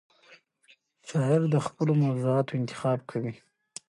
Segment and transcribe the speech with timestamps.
[1.07, 3.33] شاعر د خپلو موضوعاتو انتخاب کوي.